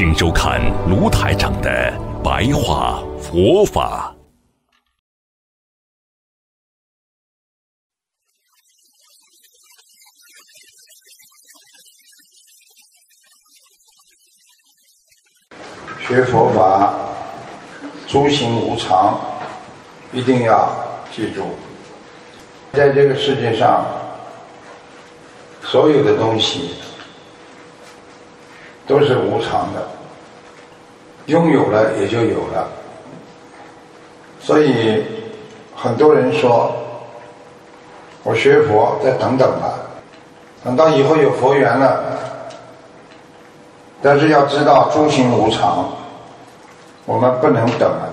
[0.00, 0.58] 请收看
[0.88, 1.92] 卢台长的
[2.24, 4.16] 白话佛法。
[15.98, 16.94] 学佛法，
[18.08, 19.20] 诸行无常，
[20.14, 20.74] 一定要
[21.14, 21.58] 记住，
[22.72, 23.84] 在这个世界上，
[25.62, 26.76] 所有的东西
[28.86, 29.88] 都是无常的，
[31.30, 32.68] 拥有了也就有了。
[34.40, 35.04] 所以
[35.76, 36.74] 很多人说，
[38.24, 39.78] 我学佛再等等吧，
[40.64, 42.02] 等到以后有佛缘了。
[44.02, 45.88] 但是要知道诸行无常，
[47.04, 48.08] 我们不能等了。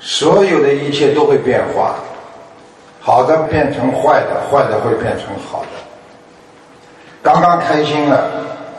[0.00, 1.94] 所有的一切都会变化，
[3.00, 5.68] 好的变成坏的，坏的会变成好的。
[7.22, 8.30] 刚刚开心了，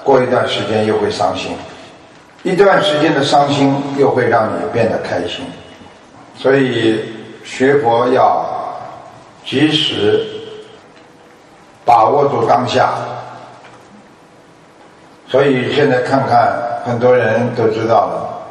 [0.03, 1.55] 过一段时间又会伤心，
[2.43, 5.45] 一段时间的伤心又会让你变得开心。
[6.35, 7.03] 所以
[7.43, 8.45] 学佛要
[9.45, 10.25] 及时
[11.85, 12.93] 把握住当下。
[15.27, 18.43] 所以现在看看，很多人都知道了，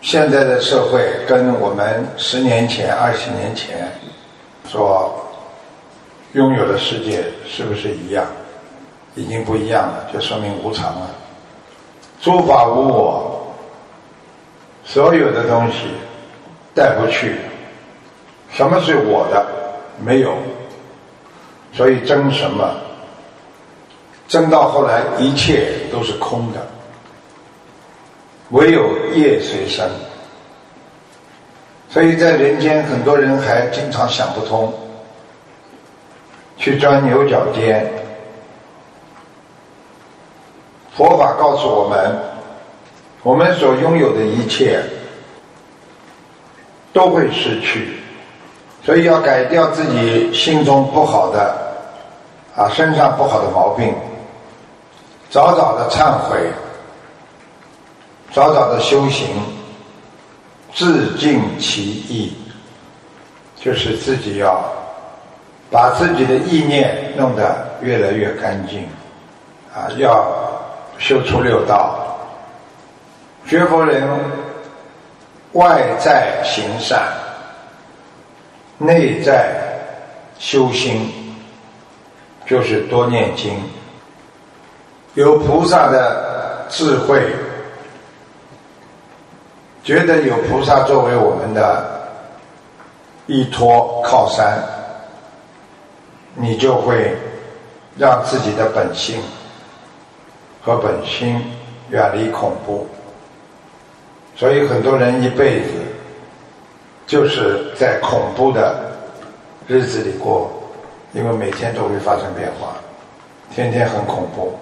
[0.00, 3.90] 现在的社会跟我们十年前、二十年前
[4.64, 5.14] 所
[6.32, 8.24] 拥有的世界是不是一样？
[9.14, 11.10] 已经不一样了，就说明无常了。
[12.20, 13.54] 诸法无我，
[14.84, 15.88] 所有的东西
[16.74, 17.36] 带不去。
[18.50, 19.46] 什么是我的？
[20.04, 20.34] 没有。
[21.72, 22.74] 所以争什么？
[24.26, 26.66] 争到后来，一切都是空的，
[28.50, 29.88] 唯有业随身。
[31.88, 34.72] 所以在人间，很多人还经常想不通，
[36.56, 37.90] 去钻牛角尖。
[40.94, 42.14] 佛法告诉我们，
[43.22, 44.82] 我们所拥有的一切
[46.92, 47.96] 都会失去，
[48.84, 51.56] 所以要改掉自己心中不好的
[52.54, 53.94] 啊，身上不好的毛病。
[55.30, 56.38] 早早的忏悔，
[58.30, 59.26] 早早的修行，
[60.74, 62.34] 自净其意，
[63.56, 64.62] 就是自己要
[65.70, 68.86] 把自己的意念弄得越来越干净，
[69.74, 70.30] 啊，要
[70.98, 72.04] 修出六道。
[73.46, 74.06] 学佛人
[75.52, 77.08] 外在行善，
[78.76, 79.54] 内在
[80.38, 81.10] 修心，
[82.46, 83.58] 就是多念经。
[85.14, 87.22] 有菩萨的智慧，
[89.82, 91.84] 觉得有菩萨作为我们的
[93.26, 94.62] 依托靠山，
[96.34, 97.16] 你就会
[97.96, 99.20] 让自己的本性
[100.62, 101.40] 和本心
[101.90, 102.86] 远离恐怖。
[104.36, 105.70] 所以很多人一辈子
[107.06, 108.92] 就是在恐怖的
[109.66, 110.50] 日子里过，
[111.12, 112.74] 因为每天都会发生变化，
[113.50, 114.56] 天天很恐怖。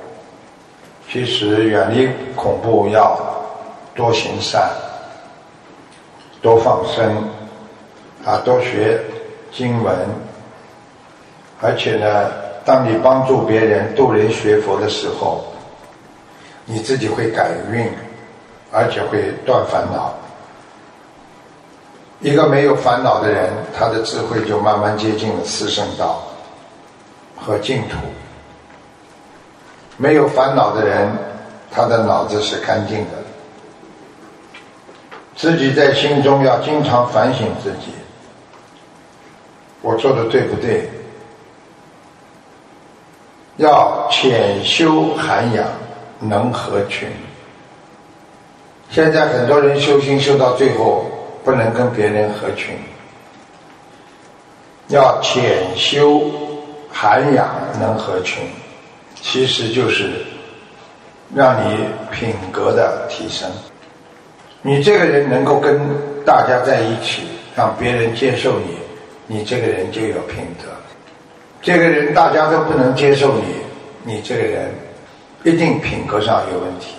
[1.09, 3.19] 其实远离恐怖，要
[3.95, 4.69] 多行善，
[6.43, 7.29] 多放生，
[8.25, 9.01] 啊，多学
[9.53, 9.95] 经文。
[11.61, 12.31] 而且呢，
[12.65, 15.45] 当你帮助别人、度人学佛的时候，
[16.67, 17.89] 你自己会改运，
[18.71, 20.13] 而且会断烦恼。
[22.21, 26.23] 一个没有烦恼的人，他的智慧就慢慢接近了四圣道
[27.37, 27.97] 和净土。
[29.97, 31.09] 没有烦恼的人，
[31.71, 33.13] 他的脑子是干净的。
[35.37, 37.93] 自己在心中要经常反省自己：
[39.83, 40.91] 我做的对不对？
[43.59, 45.67] 要潜修涵养，
[46.21, 47.09] 能合群。
[48.91, 51.07] 现在很多人修心修到最后，
[51.45, 52.75] 不能跟别人合群。
[54.89, 56.23] 要潜修
[56.91, 57.49] 涵养，
[57.81, 58.43] 能合群。
[59.21, 60.11] 其实就是
[61.35, 61.79] 让你
[62.13, 63.51] 品格的提升。
[64.63, 65.81] 你这个人能够跟
[66.25, 67.23] 大家在一起，
[67.57, 68.77] 让别人接受你，
[69.27, 70.69] 你这个人就有品德。
[71.61, 73.43] 这个人大家都不能接受你，
[74.05, 74.71] 你这个人
[75.47, 76.97] 一定品格上有问题。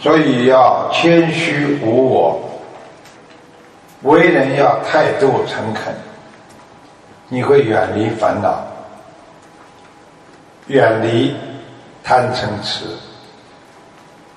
[0.00, 2.40] 所以要谦虚无我，
[4.00, 5.94] 为人要态度诚恳，
[7.28, 8.66] 你会远离烦恼，
[10.68, 11.36] 远离
[12.02, 12.86] 贪嗔痴，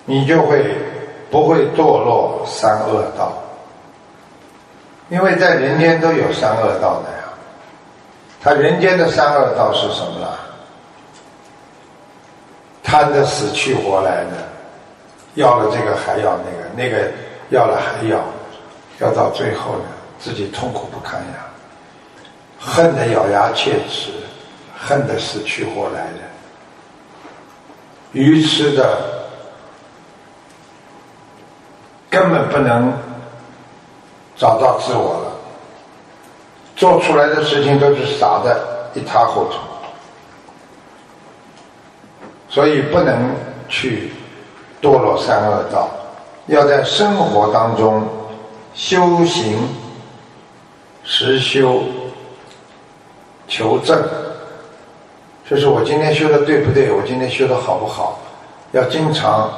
[0.03, 0.75] 你就会
[1.31, 3.31] 不会堕落三恶道。
[5.07, 7.23] 因为在人间都有三恶道的呀，
[8.41, 10.27] 他人间的三恶道是什么呢？
[12.93, 14.47] 贪的死去活来的，
[15.33, 17.11] 要了这个还要那个，那个
[17.49, 18.23] 要了还要，
[18.99, 19.85] 要到最后呢，
[20.19, 21.49] 自己痛苦不堪呀，
[22.59, 24.11] 恨得咬牙切齿，
[24.77, 26.19] 恨得死去活来的，
[28.11, 28.95] 愚痴的，
[32.11, 32.93] 根本不能
[34.37, 35.31] 找到自我了，
[36.75, 39.72] 做出来的事情都是傻的一塌糊涂。
[42.53, 43.31] 所以不能
[43.67, 44.11] 去
[44.79, 45.89] 堕落三恶道，
[46.45, 48.07] 要在生活当中
[48.75, 49.57] 修行、
[51.03, 51.81] 实修、
[53.47, 53.99] 求证。
[55.49, 56.91] 就是我今天修的对不对？
[56.91, 58.19] 我今天修的好不好？
[58.71, 59.51] 要经常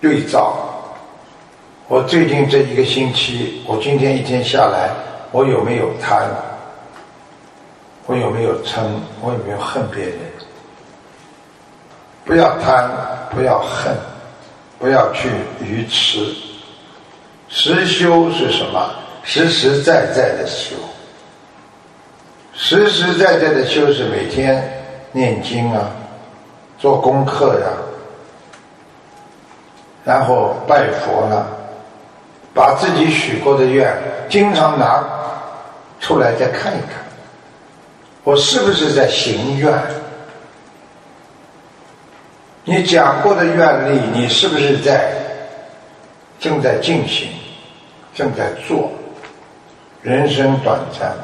[0.00, 0.54] 对照。
[1.88, 4.90] 我最近这一个星期，我今天一天下来，
[5.32, 6.28] 我有没有贪？
[8.06, 8.84] 我有没有嗔？
[9.20, 10.29] 我有没有恨别人？
[12.24, 12.90] 不要贪，
[13.34, 13.96] 不要恨，
[14.78, 15.28] 不要去
[15.60, 16.34] 愚痴。
[17.48, 18.90] 实修是什么？
[19.24, 20.76] 实实在在的修。
[22.54, 24.62] 实实在在的修是每天
[25.12, 25.90] 念经啊，
[26.78, 27.66] 做功课呀，
[30.04, 31.46] 然后拜佛了，
[32.54, 33.92] 把自己许过的愿
[34.28, 35.02] 经常拿
[36.00, 37.02] 出来再看一看，
[38.24, 39.72] 我是不是在行愿？
[42.64, 45.12] 你讲过的愿力，你是不是在
[46.38, 47.28] 正在进行，
[48.14, 48.90] 正在做？
[50.02, 51.14] 人生短暂，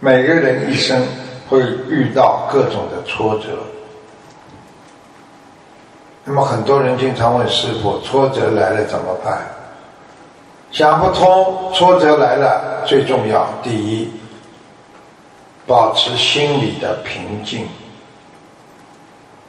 [0.00, 1.02] 每个人一生
[1.48, 3.46] 会遇到各种的挫折。
[6.24, 9.46] 那么很多人经常问师傅：挫折来了怎么办？
[10.70, 14.10] 想不通，挫折来了，最重要，第一，
[15.66, 17.66] 保持心理的平静。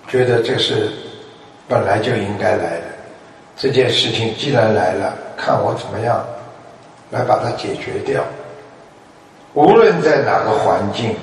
[0.10, 0.92] 觉得这是
[1.68, 2.84] 本来就应该来的，
[3.56, 6.26] 这件事情既然来了，看我怎么样
[7.12, 8.24] 来把它解决掉。
[9.54, 11.16] 无论在哪个环境，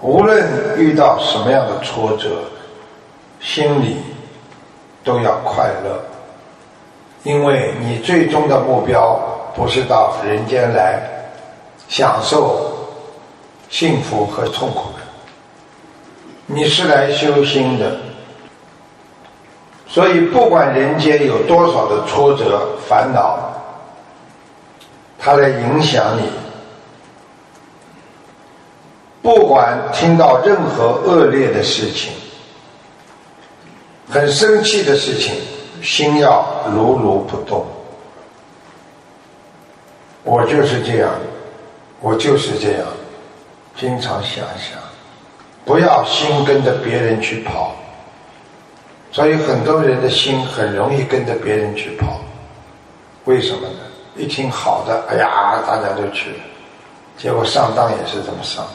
[0.00, 0.44] 无论
[0.76, 2.42] 遇到什么样的挫折，
[3.40, 3.96] 心里
[5.04, 6.02] 都要快乐，
[7.22, 9.16] 因为你最终的目标
[9.54, 11.00] 不是到人间来
[11.88, 12.72] 享受
[13.68, 14.90] 幸福和痛苦。
[16.52, 17.96] 你是来修心的，
[19.86, 23.38] 所以不管人间有多少的挫折、烦恼，
[25.16, 26.24] 它来影响你；
[29.22, 32.12] 不管听到任何恶劣的事情、
[34.08, 35.36] 很生气的事情，
[35.80, 36.44] 心要
[36.74, 37.64] 如如不动。
[40.24, 41.12] 我就是这样，
[42.00, 42.86] 我就是这样，
[43.76, 44.80] 经常想想。
[45.64, 47.74] 不要心跟着别人去跑，
[49.12, 52.20] 所以很多人的心很容易跟着别人去跑。
[53.24, 53.78] 为什么呢？
[54.16, 56.34] 一听好的，哎呀，大家都去，
[57.16, 58.66] 结果上当也是这么上。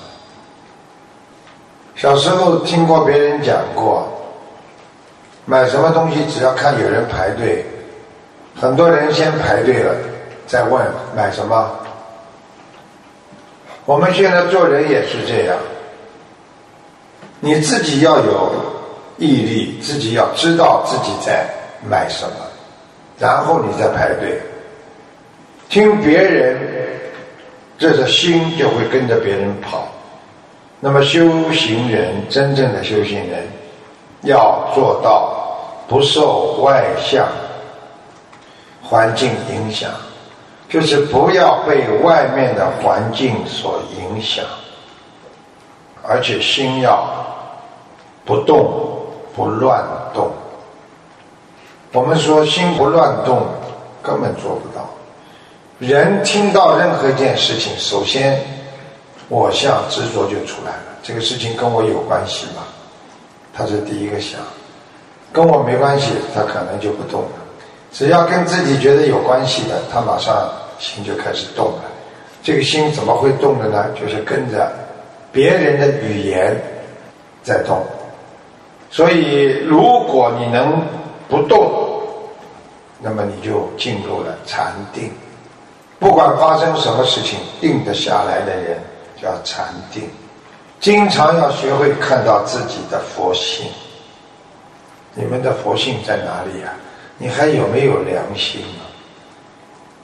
[1.96, 4.08] 小时候听过别人讲过，
[5.46, 7.66] 买什么东西只要看有人排队，
[8.56, 9.94] 很多人先排队了，
[10.48, 11.72] 再问买什么。
[13.86, 15.58] 我们现在做人也是这样。
[17.46, 18.52] 你自己要有
[19.20, 21.48] 毅力，自己要知道自己在
[21.88, 22.36] 买什么，
[23.20, 24.42] 然后你再排队。
[25.70, 26.60] 听别人，
[27.78, 29.88] 这个心就会跟着别人跑。
[30.80, 33.48] 那么修行人，真正的修行人，
[34.24, 35.56] 要做到
[35.88, 37.28] 不受外向
[38.82, 39.92] 环境影响，
[40.68, 44.44] 就是不要被外面的环境所影响，
[46.02, 47.08] 而且心要。
[48.26, 49.06] 不动
[49.36, 50.32] 不乱动，
[51.92, 53.46] 我们说心不乱动，
[54.02, 54.90] 根本做不到。
[55.78, 58.42] 人听到任何一件事情，首先
[59.30, 60.84] 我相执着就出来了。
[61.04, 62.64] 这个事情跟我有关系吗？
[63.54, 64.40] 他是第一个想，
[65.32, 67.30] 跟我没关系，他可能就不动了。
[67.92, 71.84] 只要跟自己觉得有关系的，他马上心就开始动了。
[72.42, 73.86] 这个心怎么会动的呢？
[74.00, 74.72] 就是跟着
[75.32, 76.56] 别人的语言
[77.44, 77.86] 在动。
[78.96, 80.82] 所以，如果你能
[81.28, 81.70] 不动，
[83.02, 85.12] 那么你就进入了禅定。
[86.00, 88.80] 不管发生什么事情，定得下来的人
[89.22, 90.04] 叫禅定。
[90.80, 93.68] 经常要学会看到自己的佛性。
[95.14, 96.72] 你们的佛性在哪里呀？
[97.18, 98.88] 你还有没有良心啊？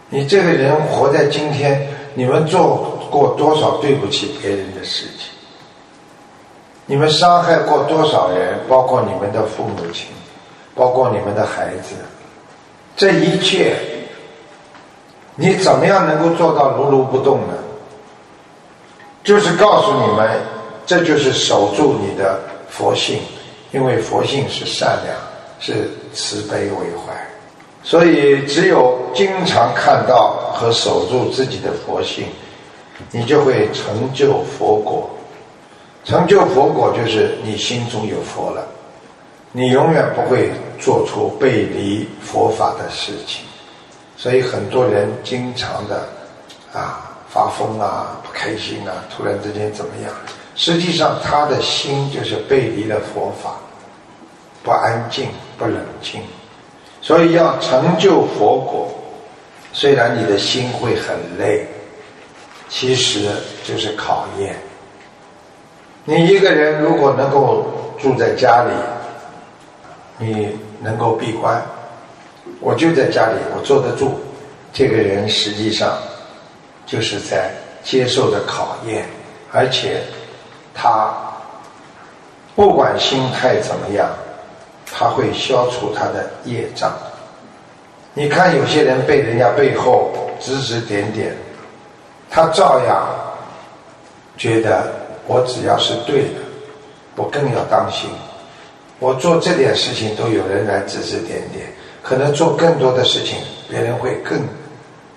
[0.09, 5.31] 你这个人活在今天，你们做过多少对不起别人的事情？
[6.91, 8.59] 你们伤害过多少人？
[8.67, 10.07] 包括你们的父母亲，
[10.75, 11.95] 包括你们的孩子，
[12.97, 13.77] 这一切，
[15.35, 17.53] 你怎么样能够做到如如不动呢？
[19.23, 20.41] 就是告诉你们，
[20.85, 22.37] 这就是守住你的
[22.69, 23.21] 佛性。
[23.71, 25.15] 因为佛性是善良，
[25.61, 27.13] 是慈悲为怀，
[27.85, 32.25] 所以只有经常看到和守住自己的佛性，
[33.11, 35.09] 你就会成就佛果。
[36.03, 38.65] 成就佛果就是你心中有佛了，
[39.51, 43.45] 你永远不会做出背离佛法的事情。
[44.17, 46.07] 所以很多人经常的
[46.73, 50.11] 啊发疯啊不开心啊，突然之间怎么样？
[50.55, 53.55] 实际上，他的心就是背离了佛法，
[54.63, 56.21] 不安静、不冷静，
[57.01, 58.91] 所以要成就佛果，
[59.71, 61.65] 虽然你的心会很累，
[62.69, 63.29] 其实
[63.63, 64.55] 就是考验。
[66.05, 67.65] 你一个人如果能够
[67.99, 68.71] 住在家里，
[70.17, 71.61] 你能够闭关，
[72.59, 74.19] 我就在家里，我坐得住，
[74.73, 75.97] 这个人实际上
[76.85, 77.51] 就是在
[77.83, 79.05] 接受的考验，
[79.51, 80.01] 而且。
[80.73, 81.13] 他
[82.55, 84.09] 不管心态怎么样，
[84.89, 86.93] 他会消除他的业障。
[88.13, 91.35] 你看有些人被人家背后指指点点，
[92.29, 93.05] 他照样
[94.37, 94.93] 觉得
[95.27, 96.39] 我只要是对的，
[97.15, 98.09] 我更要当心。
[98.99, 101.65] 我做这点事情都有人来指指点点，
[102.03, 103.37] 可能做更多的事情，
[103.69, 104.39] 别人会更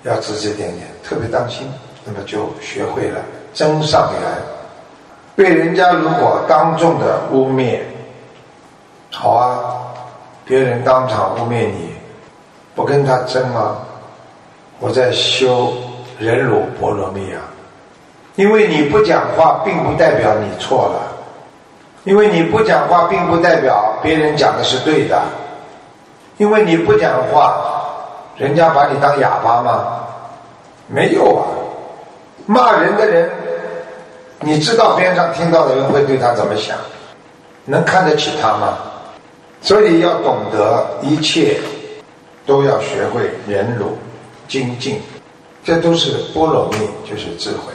[0.02, 1.66] 要指指点点，特别当心。
[2.04, 3.20] 那么就学会了
[3.52, 4.30] 增上缘。
[5.34, 7.80] 被人家如果当众的污蔑，
[9.10, 9.94] 好啊，
[10.44, 11.94] 别人当场污蔑你，
[12.74, 13.78] 不跟他争吗？
[14.80, 15.72] 我在修
[16.18, 17.40] 忍辱波罗蜜啊，
[18.36, 21.00] 因为你不讲话，并不代表你错了，
[22.04, 25.22] 因为你不讲话，并不代表别人讲的是对的，
[26.36, 27.54] 因为你不讲话，
[28.36, 30.00] 人家把你当哑巴吗？
[30.86, 31.46] 没有啊，
[32.46, 33.30] 骂人的人。
[34.40, 36.76] 你知道边上听到的人会对他怎么想？
[37.64, 38.76] 能看得起他吗？
[39.62, 41.58] 所以要懂得一切
[42.44, 43.96] 都要学会忍辱、
[44.46, 45.00] 精进，
[45.64, 46.76] 这都是波罗蜜，
[47.08, 47.72] 就是智慧。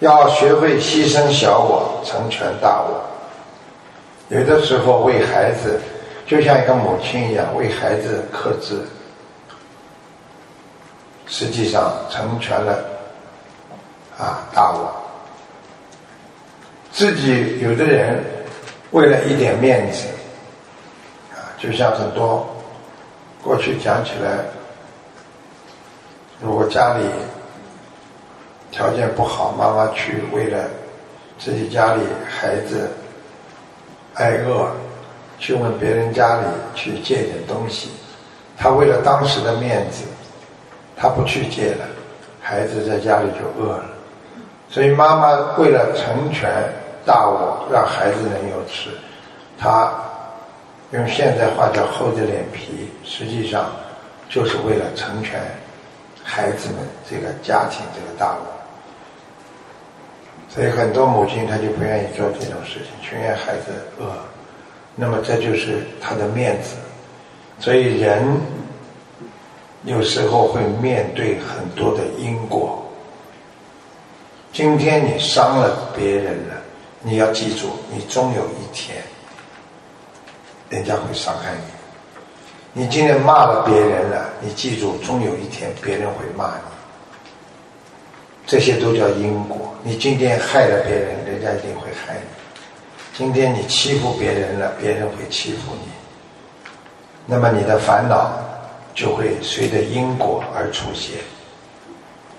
[0.00, 3.02] 要学会牺牲小我，成全大我。
[4.28, 5.80] 有的时候为孩子，
[6.26, 8.80] 就像一个母亲一样为孩子克制，
[11.26, 12.84] 实际上成全了。
[14.18, 14.92] 啊，大我，
[16.90, 18.20] 自己有的人
[18.90, 20.08] 为了一点面子，
[21.32, 22.44] 啊，就像很多
[23.44, 24.38] 过去讲起来，
[26.40, 27.04] 如果家里
[28.70, 30.64] 条件不好，妈妈去为了
[31.38, 32.90] 自己家里孩子
[34.14, 34.68] 挨饿，
[35.38, 37.90] 去问别人家里去借点东西，
[38.56, 40.04] 他为了当时的面子，
[40.96, 41.84] 他不去借了，
[42.40, 43.84] 孩子在家里就饿了。
[44.68, 46.50] 所以妈妈为了成全
[47.06, 48.90] 大我，让孩子能有吃，
[49.56, 49.92] 她
[50.90, 53.70] 用现在话叫厚着脸皮，实际上
[54.28, 55.40] 就是为了成全
[56.22, 58.57] 孩子们这个家庭这个大我。
[60.48, 64.12] 所以很多母亲她就不愿意做这种事情，情愿孩子饿。
[64.94, 66.76] 那么这就是她的面子。
[67.60, 68.24] 所以人
[69.84, 72.84] 有时候会面对很多的因果。
[74.52, 76.54] 今天你伤了别人了，
[77.02, 78.96] 你要记住，你终有一天，
[80.70, 82.82] 人家会伤害你。
[82.82, 86.77] 你今天骂了别人了，你记住，终有一天别人会骂你。
[88.48, 89.72] 这些都叫因果。
[89.82, 92.54] 你今天害了别人，人家一定会害你。
[93.14, 95.88] 今天你欺负别人了，别人会欺负你。
[97.26, 98.32] 那么你的烦恼
[98.94, 101.18] 就会随着因果而出现。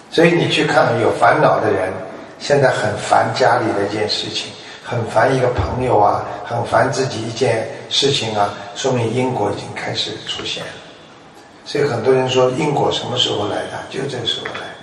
[0.10, 1.94] 所以你去看有烦恼的人。
[2.42, 4.50] 现在很烦家里的一件事情，
[4.82, 10.72] 很烦一个朋友啊，很烦自己一件事情啊，说明因果已经开始出现了。
[11.66, 13.84] 所以很多人说因果什么时候来的？
[13.90, 14.79] 就这个时候来。